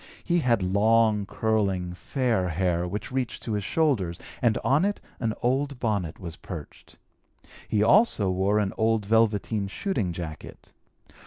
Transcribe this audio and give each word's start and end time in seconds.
He 0.23 0.39
had 0.39 0.63
long, 0.63 1.27
curling, 1.27 1.93
fair 1.93 2.49
hair 2.49 2.87
which 2.87 3.11
reached 3.11 3.43
to 3.43 3.53
his 3.53 3.63
shoulders 3.63 4.19
and 4.41 4.57
on 4.63 4.83
it 4.83 4.99
an 5.19 5.35
old 5.43 5.79
bonnet 5.79 6.19
was 6.19 6.37
perched. 6.37 6.97
He 7.67 7.83
also 7.83 8.31
wore 8.31 8.57
an 8.57 8.73
old 8.79 9.05
velveteen 9.05 9.67
shooting 9.67 10.11
jacket. 10.11 10.73